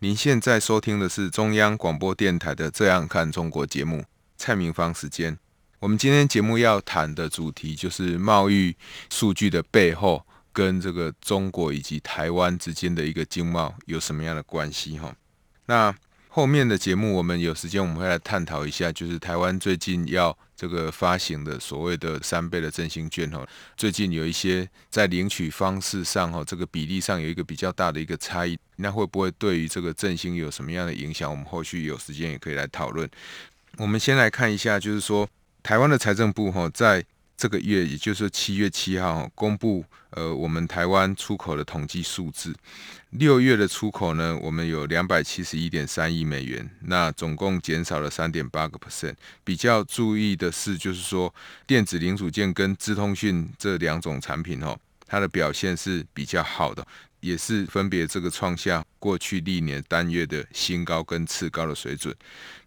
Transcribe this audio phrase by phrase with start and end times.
[0.00, 4.04] 您现在收听的是中央广播电台的《这样看中国》节目，
[4.36, 5.36] 蔡明芳时间。
[5.80, 8.76] 我们今天节目要谈的主题就是贸易
[9.10, 14.96] 数据的背后，跟这个中国以及台湾之间的一个经贸有什么样的关系？
[14.98, 15.12] 哈，
[15.66, 15.94] 那。
[16.30, 31.30] 后面的节目，我们有时间我们会来探讨一下，就是台湾最近要这个发行的所谓的三倍的振兴券哈，最近有一些在领取方式上哈，这个比例上有一个比较大的一个差异，那会不会对于这个振兴有什么样的影响？
[31.30, 33.08] 我们后续有时间也可以来讨论。
[33.76, 35.28] 我们先来看一下，就是说
[35.62, 37.04] 台湾的财政部哈在。
[37.38, 42.52] 这个月，也就是七月七号公布，呃，我们台湾出口的统计数字。
[43.10, 49.14] 六月的出口呢，我们有两百七十一点三亿美元，那总共减少了三点八个 percent。
[49.44, 51.32] 比较注意的是，就是说
[51.64, 56.84] 电子零组件跟资通讯这两种产品，哦，它的表现是比较好的。
[57.20, 62.14] 也是分别这个创下过去历年单月的新高跟次高的水准。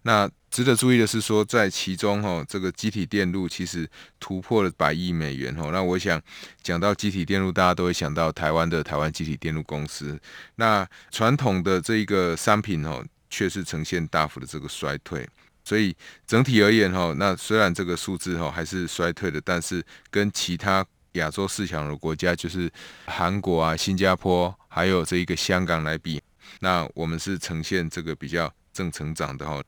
[0.02, 3.88] 那值得注意的是说，在其中哈，这个集体电路其实
[4.20, 5.70] 突破了百亿美元哈。
[5.72, 6.20] 那我想
[6.62, 10.20] 讲到集体电路，大家都会想到台湾的台湾集体电路公司。
[10.56, 15.26] 那传统的这一个商品哈，却是呈现大幅的这个衰退。
[15.64, 22.70] 所以整体而言哈，那虽然这个数字哈还是衰退的，但是跟其他亚洲四强的国家就是
[23.06, 26.20] 韩国啊、新加坡，还有这一个香港来比，
[26.60, 29.62] 那我们是呈现这个比较正成长的哈，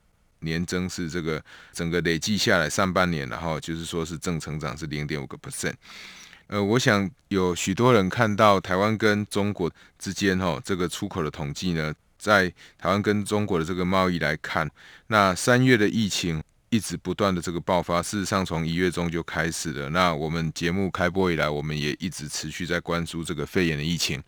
[0.45, 1.43] 年增是这个
[1.73, 5.73] 整个累计下来上半年，然后就是说是正成长是零点五个 percent。
[6.47, 9.69] 呃，我想有许多人看到台湾跟中国
[9.99, 12.47] 之间哈这个出口的统计呢，在
[12.77, 14.69] 台湾跟中国的这个贸易来看，
[15.07, 16.41] 那三月的疫情。
[16.69, 19.89] 一直不断的这个爆发，事实上从一月中就开始了。
[19.91, 24.21] 那我们节目开播以来，我们也一直持续在关注这个肺炎的疫情。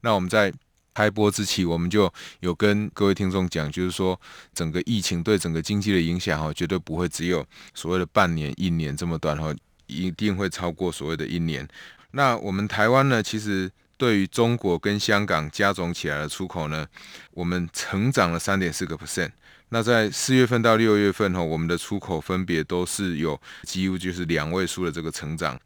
[0.00, 0.50] 那我们在
[1.00, 4.20] 开播之前，我们就有跟各位听众讲，就是说
[4.52, 9.50] 整个疫情对整个经济的影响哈，绝对不会只有所谓的半年、一年这么短哈，
[9.86, 11.66] 一定会超过所谓的一年。
[12.10, 16.86] 那我们台湾呢，其实对于中国跟香港加总起来的出口呢，
[17.30, 19.30] 我们成长了三点四个 percent。
[19.70, 25.58] 那在四月份到六月份哈，我们的出口分别都是有几乎就是两位数的这个成长，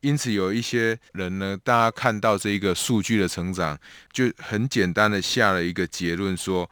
[0.00, 3.78] 因此有一些人呢，大家看到这一个数据的成长，
[4.12, 6.70] 就很简单的下了一个结论说，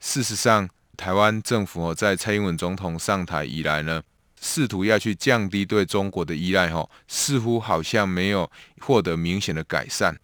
[0.00, 4.02] 事实上台湾政府，在蔡英文总统上台以来呢，
[4.40, 8.50] 试图要去降低对中国的依赖哈，似乎好像没有
[8.80, 10.18] 获得明显的改善。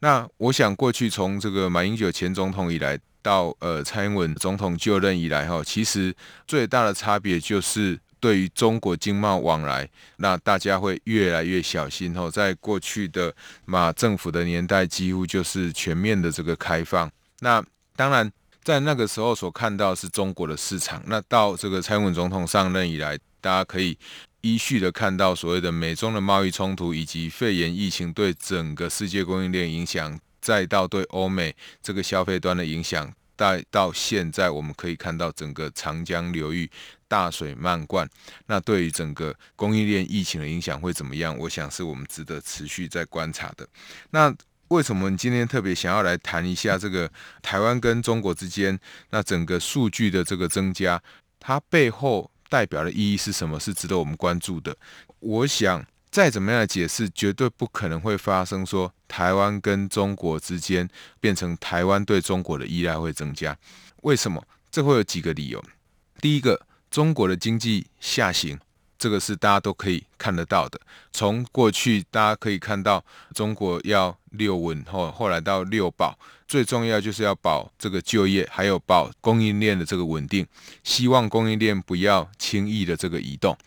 [0.00, 2.98] 那我想过去从这个马英九前总统以来。
[3.24, 6.14] 到呃蔡英文总统就任以来哈，其实
[6.46, 9.86] 最大的差别就是对于中国经贸往来，
[10.16, 12.30] 那大家会越来越小心哈。
[12.30, 13.30] 在过去的
[13.66, 17.10] 马政府的年代，几乎就是全面的这个开放。
[17.40, 17.62] 那
[17.94, 18.32] 当然
[18.62, 21.02] 在那个时候所看到是中国的市场。
[21.06, 23.98] 那到这个蔡英文总统上任以来，大家可以
[24.40, 30.18] 依序的看到所谓的美中的贸易冲突，以及肺炎疫情对整个世界供应链影响。
[30.40, 36.70] 再到对欧美这个消费端的影响，再到现在我们可以看到整个长江流域
[37.08, 38.08] 大水漫灌，
[38.46, 41.36] 那对于整个供应链疫情的影响会怎么样？
[41.38, 43.66] 我想是我们值得持续在观察的。
[44.10, 44.34] 那
[44.68, 47.10] 为什么今天特别想要来谈一下这个
[47.42, 48.78] 台湾跟中国之间
[49.10, 51.02] 那整个数据的这个增加，
[51.38, 53.60] 它背后代表的意义是什么？
[53.60, 54.76] 是值得我们关注的。
[55.20, 55.84] 我想。
[56.14, 60.88] 再怎么样的解释，绝对不可能会发生说台湾跟中国之间
[61.18, 63.58] 变成台湾对中国的依赖会增加。
[64.02, 64.40] 为什么？
[64.70, 65.60] 这会有几个理由。
[66.20, 68.56] 第一个，中国的经济下行，
[68.96, 70.80] 这个是大家都可以看得到的。
[71.12, 76.16] 从过去大家可以看到，中国要六稳后，后来到六保，
[76.46, 80.46] 最重要就是要保这个就业，还有保供应链的这个稳定，
[80.84, 83.58] 希望供应链不要轻易的这个移动。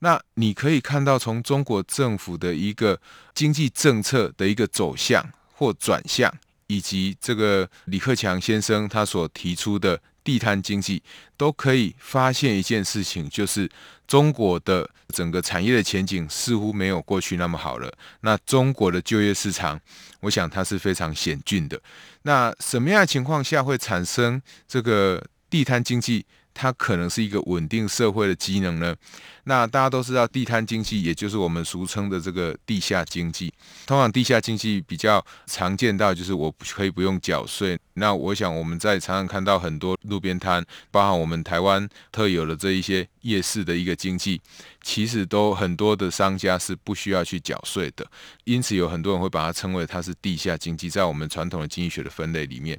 [0.00, 3.00] 那你可以看到，从中国政府的一个
[3.34, 6.32] 经济政策的一个走向或转向，
[6.66, 11.02] 以及这个李克强先生他所提出的地摊经济，
[11.36, 13.70] 都可以发现一件事情，就是
[14.06, 17.92] 中国的整个产业的前景似乎没有过去那么好了。
[18.20, 19.80] 那中国的就业市场，
[20.20, 21.80] 我想它是非常险峻的。
[22.22, 26.26] 那什么样的情况下会产生这个地摊经济
[26.58, 28.96] 它可能是一个稳定社会的机能呢？
[29.44, 33.52] 那大家都知道，地摊经济也就是我们俗称的这个地下经济。
[33.86, 37.78] 通常地下经济比较常见到就是我可以不用缴税。
[37.94, 44.40] 那我想我们在常常看到很多路边摊，包含我们台湾特有的这一些夜市的一个经济，
[44.82, 48.04] 其实都很多的商家是不需要去缴税的。
[48.44, 52.78] 因此有很多人会把它称为它是地下经济，在我们传统的经济学的分类里面，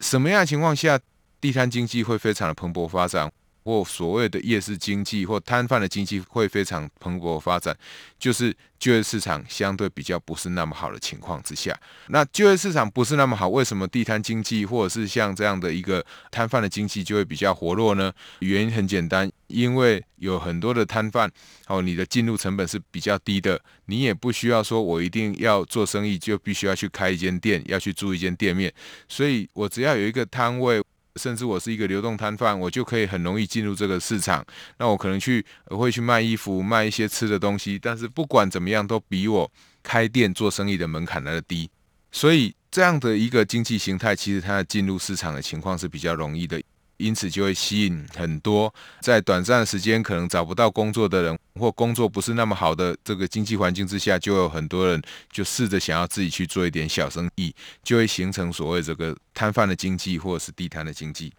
[0.00, 0.98] 什么样的情况下，
[1.42, 3.30] 地摊经济会非常的蓬勃发展，
[3.64, 7.76] 或所谓的夜市经济或摊贩的经济会非常蓬勃发展，
[8.16, 11.76] 就是就业市场相对比较不是那么好的情况之下。
[12.06, 18.12] 那就业市场不是那么好，为什么地摊经济或者是像这样的一个摊贩的经济就会比较活络呢？
[18.38, 21.28] 原因很简单，因为有很多的摊贩
[21.66, 28.72] 哦，你的进入成本是比较低的，你也不需要说我一定要做生意就必须要去开一间店，要去租一间店面，
[29.08, 30.80] 所以我只要有一个摊位。
[31.16, 34.44] 甚至我是一个流动摊贩，我就可以很容易进入这个市场。
[34.78, 39.50] 那我可能去会去卖衣服，卖一些吃的东西，但是不管怎么样，都比我
[39.82, 41.70] 开店做生意的门槛来的低。
[42.10, 46.62] 所以这样的一个经济形态，其实它进入市场的情况是比较容易的。
[47.02, 61.32] 因此就会吸引很多在短暂的时间可能找不到工作的人，或工作不是那么好的这个经济环境之下，就有很多人就试着想要自己去做一点小生意，就会形成所谓这个摊贩的经济或者是地摊的经济。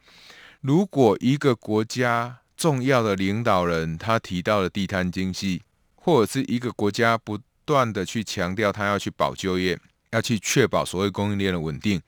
[0.61, 5.61] 如果一个国家重要的领导人他提到了地摊经济，
[5.95, 9.79] 或者是一个国家不断的去强调他要去保就业。
[10.13, 11.99] 要去确保所谓供应链的稳定，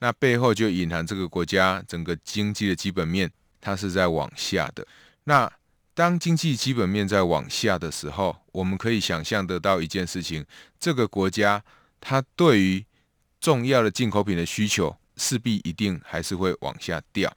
[0.00, 3.30] 那背后就隐含这个国家整个经济的基本面，
[3.60, 4.84] 它是在往下的。
[5.22, 5.50] 那
[5.94, 10.44] 当经济基本面在往下的时候，我们可以想象得到一件事情：
[10.80, 11.62] 这个国家
[12.00, 12.84] 它对于
[13.40, 14.96] 重要的进口品的需求。
[15.16, 17.32] 势必一定还是会往下掉。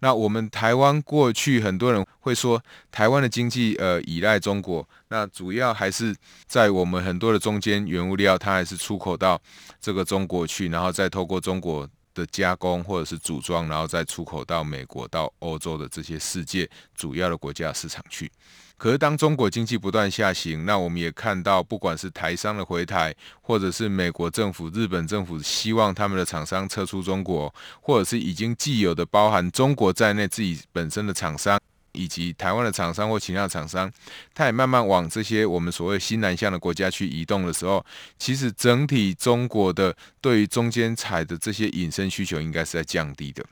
[0.00, 6.14] 那我们台湾过去很多人会说，台湾的经济呃依赖中国，那主要还是
[6.46, 9.40] 在我们很多的中间原物料，它还是出口到
[9.80, 18.30] 这个中国去，然后再透过中国的加工或者是组装，然后再出口到美国、到欧洲的这些世界主要的国家市场去。
[18.76, 31.60] 可是，当中国经济不断下行，那我们也看到，不管是台商的回台，或者是美国政府、日本政府希望他们的厂商撤出中国，或者是已经既有的包含中国在内自己本身的厂商，
[31.92, 33.90] 以及台湾的厂商或其他厂商，
[34.34, 37.84] 它也慢慢往这些我们所谓新南向的国家去移动的时候，
[38.18, 43.44] 其实整体中国的对于中间材的这些隐身需求应该是在降低的。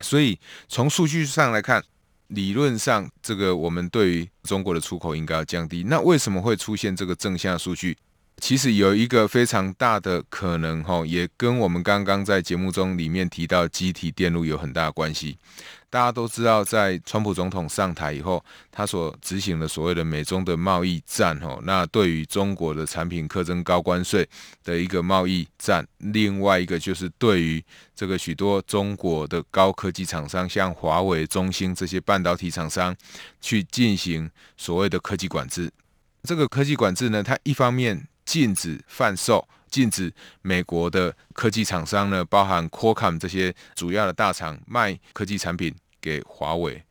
[0.00, 1.82] 所以，从数据上来看。
[2.28, 5.82] 理论上，这个我们对于中国的出口应该要降低。
[5.84, 7.96] 那为什么会出现这个正向数据？
[8.40, 15.36] 其实有一个非常大的可能，哈，也跟我们刚刚在节目中里面提到机体电路有很大关系。
[15.90, 24.28] 大家都知道，在川普总统上台以后，他所执行的所谓的美中的贸易战，哈，那对于中国的产品课征高关税
[24.62, 25.86] 的一个贸易战。
[25.98, 27.62] 另外一个就是对于
[27.94, 32.94] 这个许多中国的高科技厂商，像华为、中兴这些半导体厂商，
[33.40, 35.70] 去进行所谓的科技管制。
[36.22, 39.42] 这个科技管制呢，它一方面禁止贩售。
[39.70, 46.82] 禁止美国的科技厂商呢，包含 Qualcomm 这些主要的大厂卖科技产品给华为。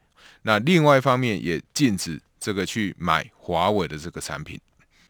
[0.44, 4.60] 那另外一方面也禁止这个去买华为的这个产品。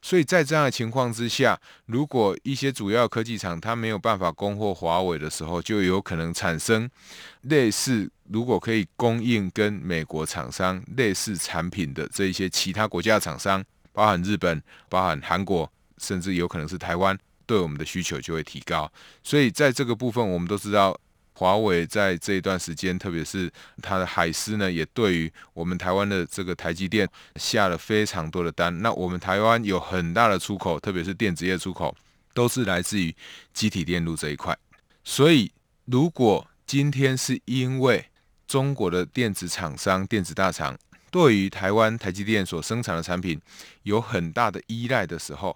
[0.01, 6.89] 所以在这样的情况之下，如果一些主要科技厂它没有办法供货华为的时候，就有可能产生
[7.41, 17.17] 类似如果可以供应跟美国厂商类似产品的这一些其他国家的厂商，包含日本、包含韩国，甚至有可能是台湾。
[17.45, 18.91] 对我们的需求就会提高，
[19.23, 20.99] 所以在这个部分，我们都知道，
[21.31, 23.49] 华为在这一段时间，特别是
[23.81, 28.81] 它的海思呢，也对于我们台湾的这个台积电下了非常多的单。
[28.81, 31.95] 那我们台湾有很大的出口，特别是电子业出口，
[32.33, 33.15] 都是来自于
[33.53, 34.53] 积体电路这一块。
[35.05, 35.49] 所以，
[35.85, 38.05] 如果今天是因为
[38.45, 40.77] 中国的电子厂商、电子大厂
[41.09, 43.39] 对于台湾台积电所生产的产品
[43.83, 45.55] 有很大的依赖的时候，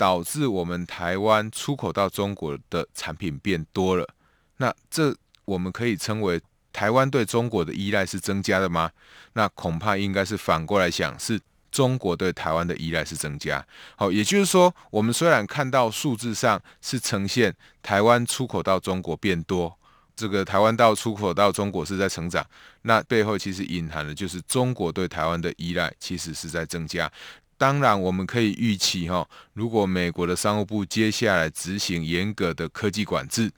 [0.00, 4.08] 导致我们台湾出口到中国的产品变多了，
[4.56, 5.14] 那这
[5.44, 6.40] 我们可以称为
[6.72, 8.90] 台湾对中国的依赖是增加的吗？
[9.34, 11.38] 那恐怕应该是反过来想，是
[11.70, 13.62] 中国对台湾的依赖是增加。
[13.94, 19.78] 好，也就是说，我们虽然看到数字上是呈现台湾出口到中国变多，
[20.16, 22.42] 这个台湾到出口到中国是在成长，
[22.82, 27.12] 那背后其实隐含的就是中国对台湾的依赖其实是在增加。
[27.60, 33.52] 当然，我们可以预期哈，如果美国的商务部接下来执行严格的科技管制，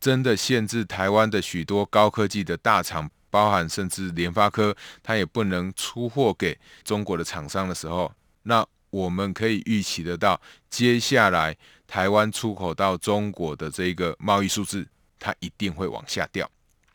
[0.00, 8.10] 真的限制台湾的许多高科技的大厂，包含甚至联发科，它也不能出货给中国的厂商的时候，
[8.44, 10.40] 那我们可以预期得到，
[10.70, 11.54] 接下来
[11.86, 16.50] 台湾出口到中国的这个贸易数字，它一定会往下掉。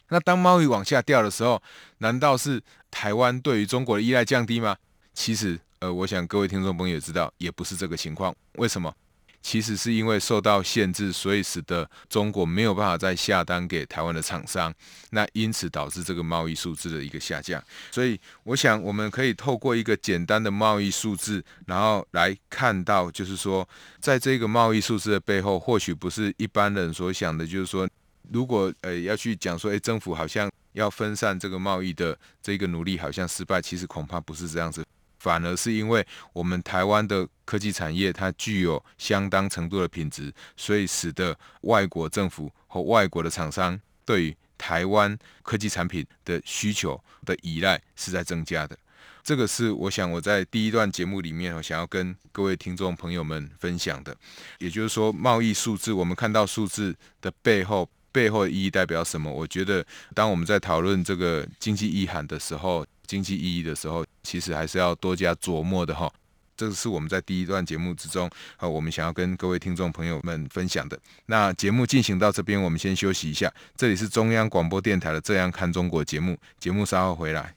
[0.10, 1.62] 那当贸易往下掉的时候，
[2.00, 2.60] 难道是
[2.90, 4.76] 台湾对于中国的依赖降低吗？
[5.14, 8.36] 其实，呃，我想各位听众朋友也知道，也不是这个情况。
[8.54, 8.94] 为什么？
[9.42, 14.74] 其实是因为受到限制，所以使得中国没有办法再下单给台湾的厂商，
[15.12, 17.64] 那因此导致这个贸易数字的一个下降。
[17.92, 23.68] 所以，我想我们可以透过一个简单的贸易数字，然后来看到，就是说，
[24.02, 27.88] 在这个贸易数字的背后，或许不是一般人所想的，就是说。
[28.30, 34.86] 如果呃要去讲说，诶，政府好像要分散这个贸易的这个努力好像失败，其实恐怕不是这样子，
[35.28, 48.78] 反而是因为我们台湾的科技产业它具有相当程度的品质，所以使得外国政府和外国的厂商对于台湾科技产品的需求的依赖是在增加的。
[49.22, 54.16] 这个是我想我在第一段节目里面我想要跟各位听众朋友们分享的，
[54.60, 57.90] 也就是说贸易数字，我们看到数字的背后。
[58.10, 59.32] 背后的意义代表什么？
[59.32, 66.12] 我觉得，当我们在讨论这个经济意涵的时候，经济意义的时候，其实还是要多加琢磨的哈。
[66.58, 71.00] 这个是我们在第一段节目之中，啊，我们想要跟各位听众朋友们分享的。
[71.28, 73.50] 那节目进行到这边，我们先休息一下。
[73.78, 77.54] 这里是中央广播电台的《这样看中国》节目，节目稍后回来。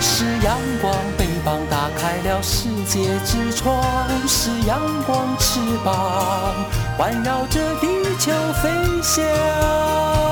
[0.00, 3.82] 是阳光，翅膀打开了世界之窗；
[4.28, 6.54] 是阳光，翅膀
[6.96, 7.86] 环绕着地
[8.20, 8.30] 球
[8.62, 8.70] 飞
[9.02, 10.31] 翔。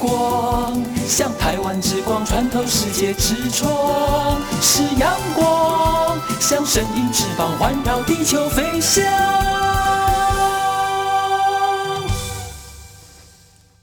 [0.00, 9.04] 光，像台湾之光穿透世界之窗；是阳光，像神鹰翅膀环绕地球飞翔。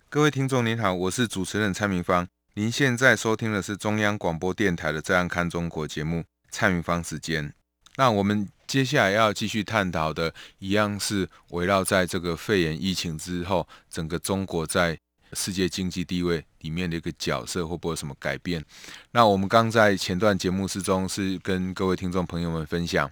[0.09, 2.27] 各位听众您好，我是主持人蔡明芳。
[2.55, 7.53] 您现在收听的是中央广播电台的《这样看中国》节目，蔡明芳时间。
[7.97, 14.97] 那我们接下来要继续探讨的，一样是围绕在这个肺炎疫情之后，整个中国在
[15.33, 18.63] 世界经济地位里面的一个角色会不会有什么改变？
[19.11, 23.09] 那我们刚在前段节目之中是跟各位听众朋友们分享，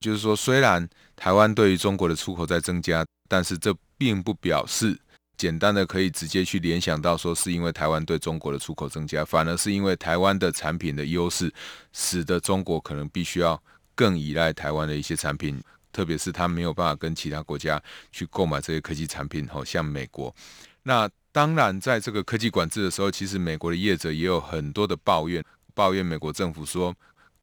[0.00, 4.98] 就是说虽然台湾对于中国的出口在增加，但是这并不表示
[5.36, 11.52] 简单的可以直接去联想到说是因为台湾对中国的出口增加，反而是因为台湾的产品的优势，
[11.92, 13.62] 使得中国可能必须要
[13.94, 20.34] 更依赖台湾的一些产品，特别是他没有办法跟其他国家去购买这些科技产品，好像美国，
[20.82, 21.08] 那。
[21.38, 26.92] 当然，在这个科技管制的时候，其实美国的业者也有很多的抱怨，抱怨美国政府说：“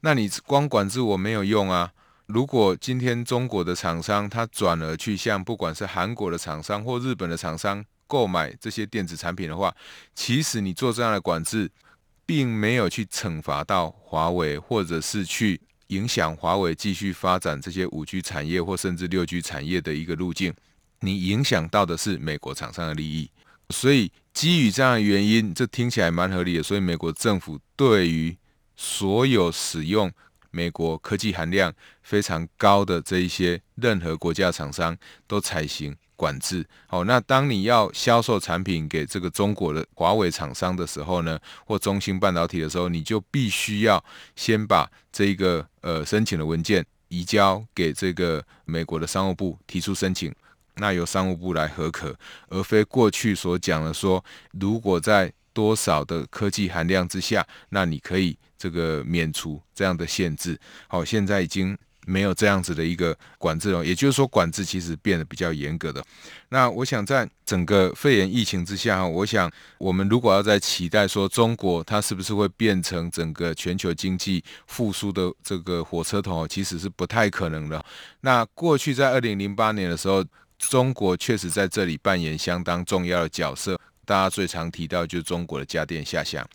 [0.03, 1.93] 那你光管制我没有用啊！
[2.25, 9.73] 如果今天中国的厂商他转而去向不管是韩国的厂商或日本的厂商购买这些电子产品的话，
[10.13, 11.71] 其实你做这样的管制，
[12.25, 20.53] 并没有去惩罚到华为，或者是去影响华为继续发展这些五 G 产业或甚至六 G 产业的一个路径，
[20.99, 23.29] 你影响到的是美国厂商的利益。”
[23.69, 26.63] 所以，基于这样的原因，这听起来蛮合理的。
[26.63, 28.37] 所以，美国政府对于
[28.75, 30.11] 所有使用
[30.51, 34.95] 美国科技含量非常高的这一些任何国家厂商，
[35.27, 36.65] 都采行管制。
[36.87, 44.03] 好，那当你要销售产品给这个中国的华为厂商的时候呢，或中芯半导体的时候，你就必须要
[44.35, 50.33] 先把这一个呃申请的文件移交给这个美国的商务部提出申请。
[50.75, 52.15] 那由商务部来核可，
[52.49, 54.23] 而非过去所讲的说，
[54.59, 60.59] 如果在多少的科技含量之下，那你可以这个免除这样的限制。
[60.87, 61.77] 好，现在已经。
[62.07, 66.05] 没有这样子的一个管制了，也就是说，管制其实变得比较严格的。
[66.49, 77.83] 那我想，在整个肺炎疫情之下，我想我们如果要在期待说中国它是不是会变成整个全球经济复苏的这个火车头，其实是不太可能的。
[78.21, 80.23] 那过去在二零零八年的时候，
[80.69, 83.79] 中国确实在这里扮演相当重要的角色。
[84.07, 86.47] 大家最常提到就是中国的家电下乡，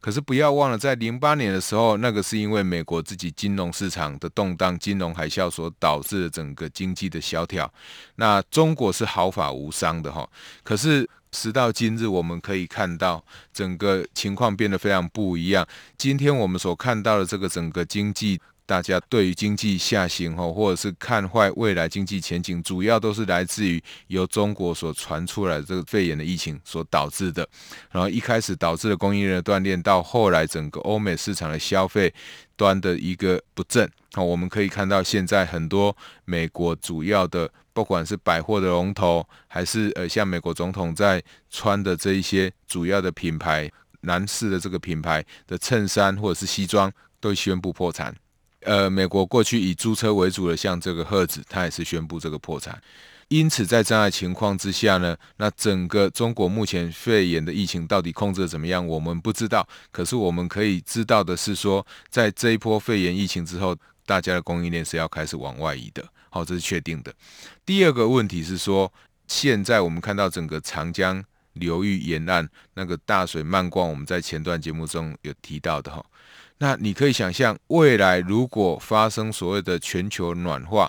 [0.00, 7.68] 可是不要忘了，在零八年的时候，那个是因为美国自己金融市场的动荡、金融海啸所导致的整个经济的萧条。
[8.14, 10.24] 那中国是毫发无伤的哈。
[10.62, 15.66] 可是时到今日，我们可以看到整个情况变得非常不一样。
[15.98, 18.40] 今天我们所看到的这个整个经济。
[18.64, 27.46] 大家对于经济下行吼，或者是看坏未来经济前景，主要都是来自于由中国所传出来的这个肺炎的疫情所导致的。
[27.90, 32.12] 然后一开始导致了供应链的断裂，到后来整个欧美市场的消费
[32.56, 33.90] 端的一个不振。
[34.12, 43.70] 好，我们可以看到现在很多美国主要的，不管是百货的龙头，还是呃像美国总统在穿的这一些主要的品牌，
[44.02, 48.14] 男士的这个品牌的衬衫或者是西装，都宣布破产。
[48.64, 52.80] 呃，美国过去以租车为主的，像这个赫兹，它也是宣布这个破产。
[53.28, 59.66] 因此，在这样的情况之下呢，那整个中国目前肺炎的疫情到底控制的怎么样，我们不知道。
[59.90, 66.04] 可是我们可以知道的是说，在这一波肺炎疫情之后，大家的供应链是要开始往外移的。
[66.28, 67.14] 好，这是确定的。
[67.64, 68.92] 第二个问题是说，
[69.26, 76.04] 现在我们看到整个长江流域沿岸那个大水漫灌，我们在前段节目中有提到的哈。
[76.62, 80.88] 那你可以想象，未来如果发生所谓的全球暖化，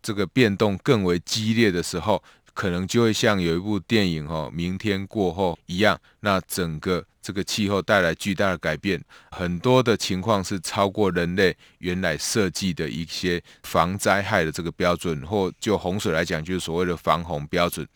[0.00, 2.24] 这个变动更为激烈的时候，
[2.54, 8.98] 可能就会像有一部电影、哦，《明天过后》一样，那整个这个气候带来巨大的改变，
[9.30, 17.86] 很多的情况是超过人类原来设计的一些防灾害的这个标准，或就洪水来讲，就是所谓的防洪标准。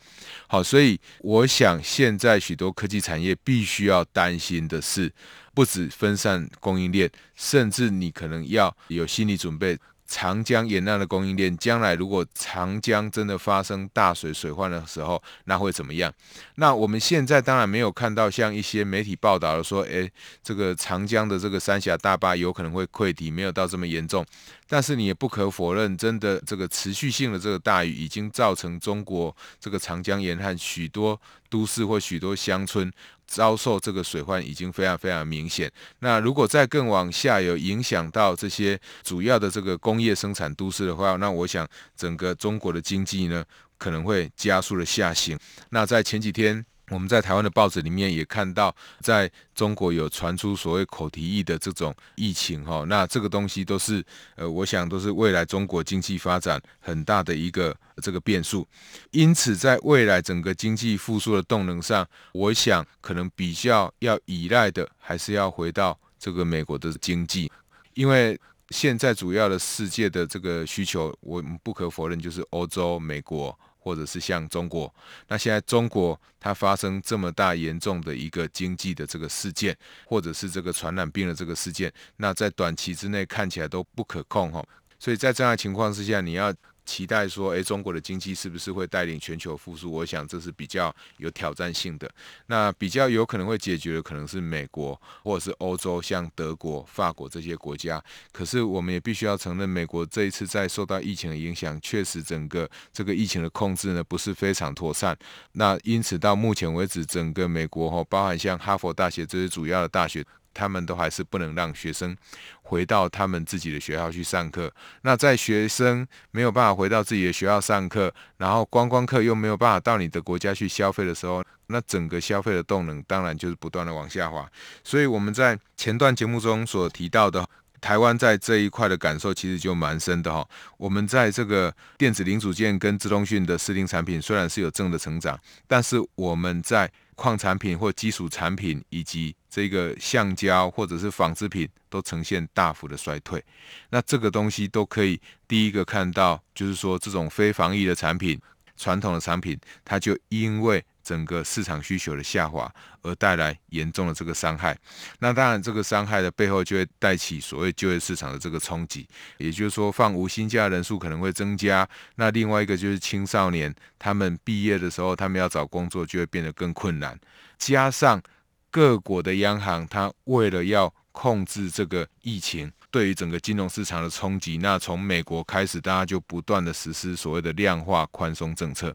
[0.46, 5.10] 好，所以我想现在许多科技产业必须要担心的是。
[5.54, 9.78] 不止分散供应链，甚至你可能要有心理准备。
[10.06, 16.12] 长江沿岸的供应链，将来如果长江真的发生大水水患的时候，那会怎么样？
[16.56, 20.08] 那我们现在当然没有看到像一些媒体报道的说，诶，
[20.42, 24.24] 这个长江的这个三峡大坝有可能会溃堤，没有到这么严重。
[24.68, 32.92] 但是你也不可否认，真的这个持续性的这个大雨，已经造成中国这个长江沿岸许多都市或许多乡村
[33.34, 35.70] 遭受这个水患，已经非常非常明显。
[35.98, 43.44] 那如果再更往下有影响到这些主要的这个工业生产都市的话，那我想整个中国的经济呢，
[43.76, 45.36] 可能会加速的下行。
[45.70, 46.64] 那在前几天。
[46.90, 54.04] 我们在台湾的报纸里面也看到，在中国有传出所谓口蹄疫的这种疫情哈，那这个东西都是
[54.36, 58.68] 呃，我想都是未来中国经济发展很大的一个这个变数。
[59.12, 67.50] 因此，在未来整个经济复苏的动能上，我想可能比较要依赖的，还是要回到这个美国的经济，
[67.94, 73.58] 因为现在主要的世界的这个需求，我们不可否认就是欧洲、美国。
[73.84, 74.92] 或者是像中国，
[75.28, 84.66] 那现在中国它发生这么大严重的一个经济的这个事件，或者是这个传染病的这个事件，那在短期之内看起来都不可控哈，
[84.98, 86.52] 所以在这样的情况之下，你要。
[86.84, 89.90] 期待说，诶，中国的经济是不是会带领全球复苏？
[89.90, 92.10] 我想这是比较有挑战性的。
[92.46, 98.02] 那比较有可能会解决的，可能是美国或者是欧洲，像德国、法国这些国家。
[98.32, 105.16] 可是我们也必须要承认，美国这一次在受到疫情的影响，确实整个这个疫情的控制呢不是非常妥善。
[105.52, 110.24] 那因此到目前为止，整个美国哈，包含像哈佛大学这些主要的大学。
[110.54, 112.16] 他们都还是不能让学生
[112.62, 114.72] 回到他们自己的学校去上课。
[115.02, 124.48] 那在学生没有办法回到自己的学校上课，然后观光客又没有办法到你的国家去消费的时候，那整个消费的动能当然就是不断的往下滑。
[124.82, 127.46] 所以我们在前段节目中所提到的，
[127.80, 130.46] 台湾在这一块的感受其实就蛮深的哈。
[130.78, 143.42] 我们在这个电子零组件跟资通讯的适龄产品虽然是有正的成长，但是我们在矿产品或基础产品以及这个橡胶或者是纺织品都呈现大幅的衰退，
[143.90, 148.40] 那这个东西都可以第一个看到，就是说这种非防疫的产品、
[148.76, 152.68] 传统的产品，它就因为整个市场需求的下滑
[153.02, 154.76] 而带来严重的这个伤害。
[155.20, 161.88] 那当然，这个伤害的背后就会带起所谓就业市场的这个冲击，也就是说，放无薪假人数可能会增加。
[162.16, 167.16] 那另外一个就是青少年，他们毕业的时候，他们要找工作就会变得更困难，
[167.58, 168.22] 加上。
[168.70, 178.94] 各国的央行，它为了要控制这个疫情对于整个金融市场的冲击，那从美国开始，大家就不断的实施所谓的量化宽松政策。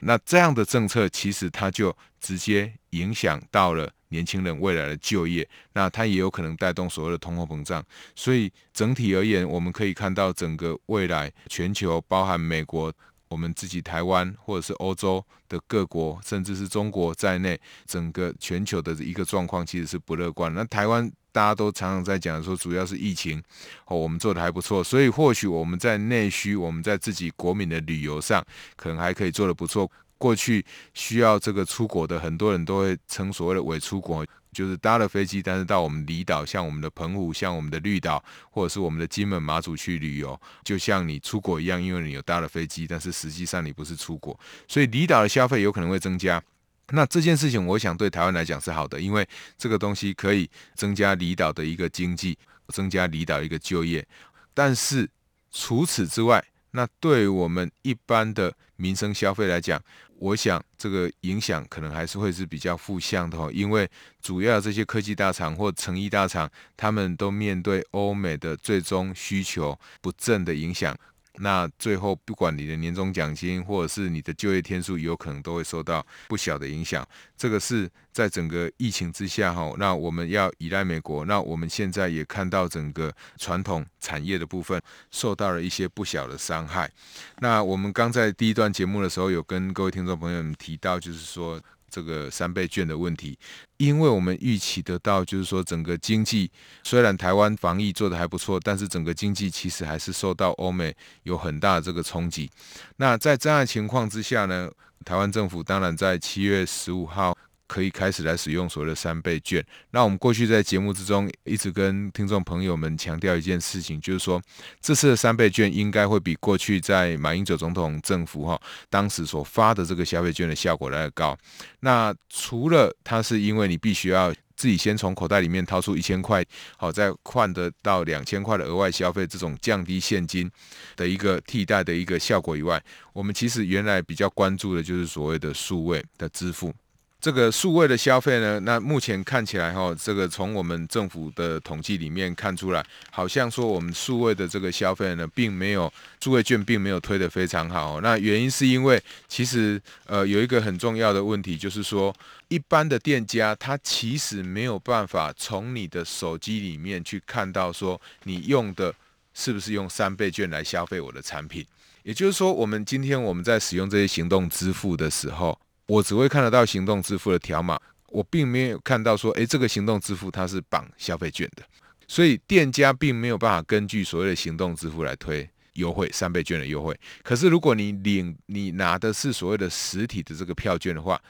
[0.00, 7.82] 那这样的政策其实它就直接影响到了年轻人未来的就业，那它也有可能带动所谓的通货膨胀。
[8.14, 12.92] 所以整体而言，我们可以看到整个未来全球，包含美国。
[13.30, 20.52] 我们自己台湾或者是欧洲的各国，甚至是中国在内，整个全球的一个状况其实是不乐观。
[20.52, 23.42] 那台湾大家都常常在讲说，主要是疫情
[23.86, 28.44] 哦，我们做的还不错，所以或许我们在内需，我们在自己国民的旅游上，
[28.76, 29.90] 可能还可以做得不错。
[30.18, 34.26] 过去需要这个出国的，很多人都会称所谓的伪出国。
[34.52, 46.42] 就是搭了飞机，但是到我们离岛，像我们的澎湖，像我们的绿岛，或者是我们的金门、马祖去旅游，就像你出国一样，因为你有搭了飞机，但是实际上你不是出国，所以离岛的消费有可能会增加。
[46.92, 49.26] 那这件事情，我想对台湾来讲是好的，因为
[49.56, 52.36] 这个东西可以增加离岛的一个经济，
[52.68, 54.06] 增加离岛一个就业。
[54.52, 55.08] 但是
[55.50, 59.80] 除此之外，那对我们一般的民生消费来讲，
[60.18, 63.88] 我想这个影响可能还是会是比较负向的哦，因为
[64.20, 70.96] 主要这些科技大厂或成衣大厂，他们都面对欧美的最终需求不振的影响。
[71.40, 77.06] 那最后，不管你的年终奖金或者是你的就业天数，有可能都会受到不小的影响。
[77.36, 81.24] 这个是在整个疫情之下，哈，那我们要依赖美国。
[81.24, 86.90] 那我们现在也看到整个传统产业的部分受到了一些不小的伤害。
[87.38, 91.60] 那我们刚在第一段节目的时候，有跟各位听众朋友们提到，就是说。
[91.90, 93.38] 这个三倍券的问题，
[93.76, 96.50] 因为我们预期得到，就是说整个经济
[96.84, 102.50] 虽然台湾防疫做得还不错，但是整个经济其实还是受到欧美有很大的这个冲击。
[102.96, 104.70] 那在这样的情况之下呢，
[105.04, 107.36] 台湾政府当然在七月十五号。
[107.70, 109.64] 可以开始来使用所谓的三倍券。
[109.92, 114.42] 那我们过去在节目之中一直跟听众朋友们强调一件事情，就是说
[114.80, 121.38] 这次的三倍券应该会比过去在马英九总统政府哈当时所发的这个消费券的效果来得高。
[121.78, 126.44] 那除了它是因为你必须要自己先从口袋里面掏出一千块，
[126.76, 130.50] 好再换得到两千块的额外消费，这种降低现金
[130.96, 136.74] 的一个替代的一个效果以外，我们其实原来比较关注的就是所谓的数位的支付。
[137.20, 148.00] 这个数位的消费呢，那目前看起来哈，这个从我们政府的统计里面看出来，好像说我们数位的这个消费呢，并没有数位券并没有推得非常好。
[148.00, 152.14] 那原因是因为其实呃有一个很重要的问题，就是说
[152.48, 158.94] 一般的店家他其实没有办法从你的手机里面去看到说你用的
[159.34, 161.66] 是不是用三倍券来消费我的产品。
[162.02, 165.58] 也就是说，我们今天我们在使用这些行动支付的时候。
[165.90, 167.76] 我只会看得到行动支付的条码，
[168.10, 171.64] 我并没有看到说，诶，这个行动支付它是绑消费券的，
[172.06, 176.96] 所以店家并没有办法根据所谓的行动支付来推优惠，三倍券的优惠。
[177.24, 181.20] 可是如果你领你拿的是所谓的实体的这个票券的话，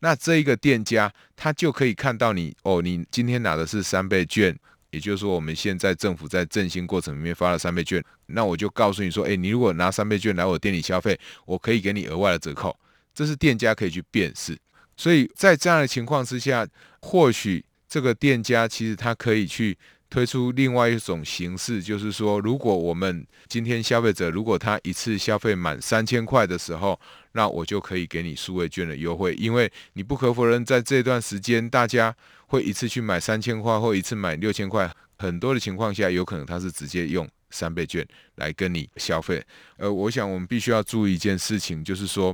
[0.00, 4.52] 那这一个店家他就可以看到你哦，你今天拿的是三倍券，
[4.90, 12.76] 也就是说我们现在政府在振兴过程里面发了三倍券，那我就告诉你说，诶，你如果拿三倍券来我店里消费，我可以给你额外的折扣。
[13.18, 14.56] 这是店家可以去辨识，
[14.96, 16.64] 所以在这样的情况之下，
[17.00, 19.76] 或许这个店家其实他可以去
[20.08, 26.96] 推出另外一种形式，就是说，如果我们今天消费者如果他一次消费满三千块的时候，
[27.32, 32.14] 那我就可以给你数位券的优惠，因为你不可否认，在这段时间大家
[32.46, 39.44] 会一次去买三千块或一次买六千块，很多的情况下，有可能他是直接用三倍券来跟你消费。
[39.78, 42.32] 呃，我想我们必须要注意一件事情，就是说。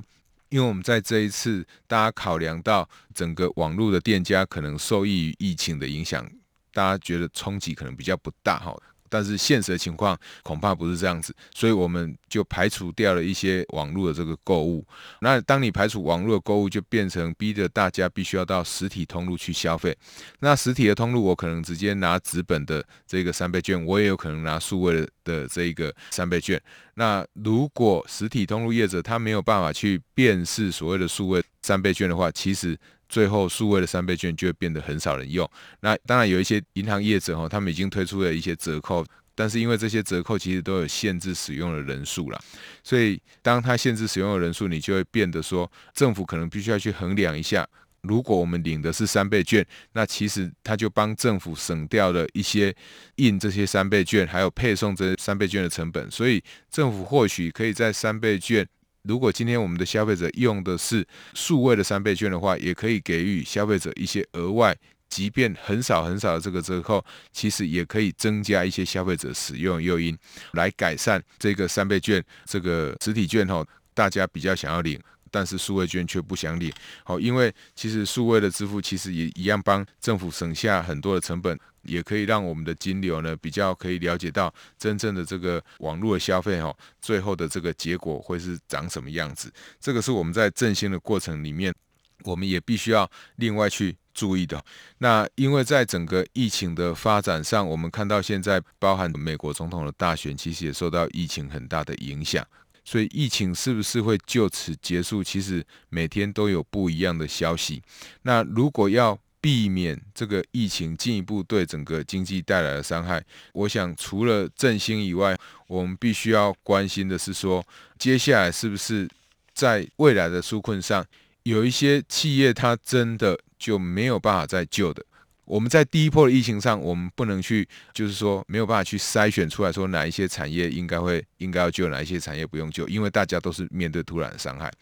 [0.54, 6.24] 因为我们在这一次，大家考量到整个网络的店家可能受益于疫情的影响，
[6.72, 8.72] 大家觉得冲击可能比较不大哈。
[9.08, 14.84] 但是现实的情况恐怕不是这样子，所以我们就排除掉了一些网络的这个购物。
[15.20, 19.96] 那当你排除网络购物，就变成逼着大家必须要到实体通路去消费。
[20.40, 26.60] 那实体的通路，我可能直接拿纸本的这个三倍券，我也有可能拿数位的这一个三倍券。
[26.94, 32.78] 那如果实体通路业者他没有办法去辨识所谓的数位三倍券的话，其实。
[33.08, 35.48] 最后，数位的三倍券就会变得很少人用。
[35.80, 42.40] 那当然有一些银行业者哈，他们已经推出了一些折扣，但是因为这些折扣其实都有限制使用的人数了，
[42.82, 47.66] 所以当它限制使用的人数，你就会变得说，政府可能必须要去衡量一下，
[48.02, 52.74] 如果我们领的是三倍券，那其实他就帮政府省掉了一些
[53.16, 58.66] 印这些三倍券，还有配送这些三倍券的成本，所以政府或许可以在三倍券。
[59.04, 64.74] 如果今天我们的消费者用的是数位的三倍券的话，也可以给予消费者一些额外
[65.10, 70.16] 即便很少很少的这个折扣，其实也可以增加一些消费者使用诱因，
[70.52, 74.98] 来改善这个三倍券这个实体券哈，大家比较想要领。
[75.34, 89.52] 但是数位券却不想领，好，因为其实数位的支付其实也一样帮政府省下很多的成本，也可以让我们的金流呢比较可以了解到真正的这个网络的消费哈，最后的这个结果会是长什么样子。
[89.80, 91.74] 这个是我们在振兴的过程里面，
[92.22, 94.64] 我们也必须要另外去注意的。
[94.98, 102.46] 那因为在整个疫情的发展上，我们看到现在包含美国总统的大选，其实也受到疫情很大的影响。
[102.84, 105.24] 所以疫情是不是会就此结束？
[105.24, 107.82] 其实每天都有不一样的消息。
[108.22, 117.62] 那如果要避免这个疫情进一步对整个经济带来的伤害，我想除了振兴以外，我们必须要关心的是说，
[117.98, 119.08] 接下来是不是
[119.52, 121.04] 在未来的纾困上，
[121.42, 125.04] 有一些企业它真的就没有办法再救的。
[125.44, 134.72] 我们在第一波的疫情上，我们不能去，就是说没有办法去筛选出来说哪一些产业应该会应该要救，哪一些产业不用救，因为大家都是面对突然的伤害。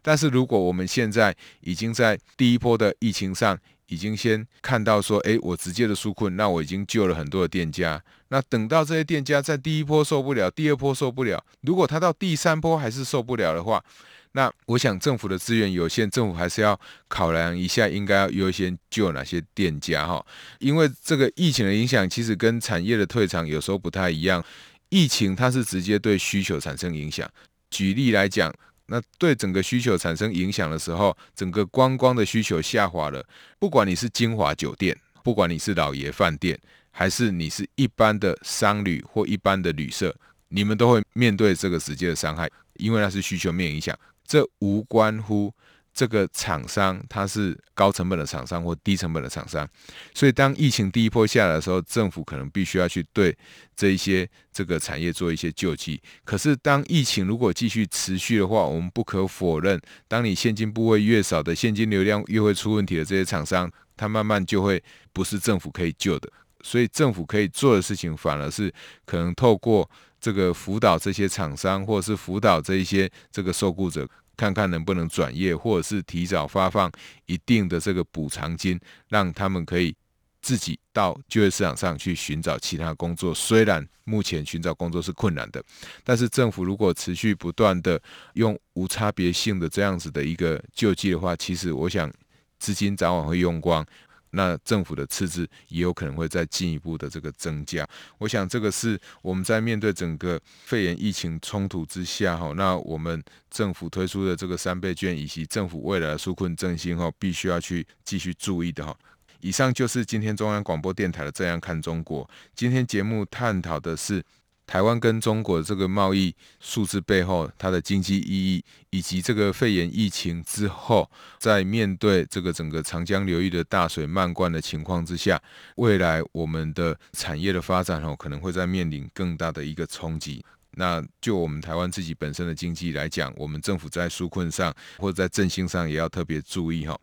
[0.00, 3.58] 但是如果我们现在已经在第一波的疫情上，
[3.88, 8.02] 已经先看到说，诶，我直接的纾困，那我已经救了很多的店家。
[8.28, 13.84] 那等到这些店家在第一波受不了，第二波受不了，如果他到第三波还是受不了的话，
[14.32, 20.24] 那我想政府的资源有限，政府还是要考量一下，应该要优先救哪些店家哈。
[20.58, 24.42] 因为这个疫情的影响，其实跟产业的退场有时候不太一样。
[24.88, 27.26] 疫情它是直接对需求产生影响。
[27.70, 28.52] 举例来讲，
[28.86, 33.24] 那对整个需求产生影响的时候，整个观光的需求下滑了。
[33.58, 36.58] 不管你是精华酒店，不管你是老爷饭店，
[36.90, 40.14] 还是你是一般的商旅或一般的旅社，
[40.48, 43.98] 你们都会面对这个直接的伤害，因为那是需求面影响。
[44.26, 45.52] 这无关乎
[45.94, 49.68] 这个厂商，它是高成本的厂商或低成本的厂商，
[50.14, 53.36] 所以当疫情第一波下来的时候，政府可能必须要去对
[53.76, 56.00] 这一些这个产业做一些救济。
[56.24, 64.82] 可是当疫情如果继续持续的话，我们不可否认，当你现金部位越少的现金流量越会出问题的这些厂商，它慢慢就会
[65.12, 66.30] 不是政府可以救的。
[66.62, 68.72] 所以政府可以做的事情，反而是
[69.04, 69.90] 可能透过
[70.22, 74.08] 这个辅导这些厂商，或者是辅导这一些这个受雇者。
[74.34, 76.90] 看看能不能转业，或者是提早发放
[77.26, 79.94] 一定的这个补偿金，让他们可以
[80.40, 83.34] 自己到就业市场上去寻找其他工作。
[83.34, 85.62] 虽然目前寻找工作是困难的，
[86.02, 88.00] 但是政府如果持续不断的
[88.32, 92.10] 用无差别性的这样子的一个救济的话，其实我想
[92.58, 93.86] 资金早晚会用光。
[94.32, 108.96] 那政府的赤字也有可能会再进一步的这个增加，我想这个是我们在面对整个肺炎疫情冲突之下哈，那我们政府推出的这个三倍券以及政府未来的纾困振兴哈，必须要去继续注意的哈。
[109.40, 114.22] 以上就是今天中央广播电台的《这样看中国》，今天节目探讨的是。
[114.66, 125.40] 台湾跟中国这个贸易数字背后，它的经济意义，以及这个肺炎疫情之后，在面对这个整个长江流域的大水漫灌的情况之下，
[125.76, 130.44] 未来我们的产业的发展哦，可能会在面临更大的一个冲击。
[130.74, 136.98] 那就我们台湾自己本身的经济来讲，我们政府在纾困上或者在振兴上也要特别注意哈。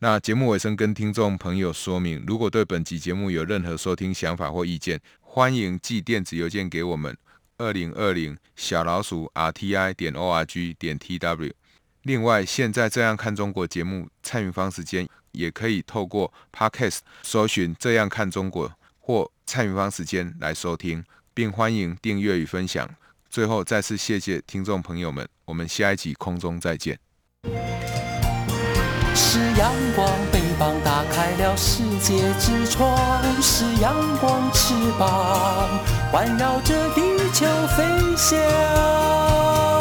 [0.00, 5.00] 那节目尾声跟听众朋友说明，如果对本集节目有任何收听想法或意见，
[5.36, 7.18] 欢迎寄电子邮件给我们，
[7.58, 11.52] 二零二零小老鼠 r t i 点 o r g 点 t w。
[12.02, 18.70] 另外，现在这样看中国节目蔡明芳时间也可以透过 Podcast 搜寻这样看中国
[19.00, 22.88] 或蔡明芳时间来收听，并欢迎订阅与分享。
[23.28, 26.96] 最后，再次谢谢听众朋友们，我们下一集空中再见。
[29.16, 31.02] 是阳光，翅膀打
[31.56, 32.96] 世界之窗；
[33.40, 35.68] 是阳光，翅膀
[36.10, 37.00] 环绕着地
[37.32, 37.84] 球飞
[38.16, 39.73] 翔。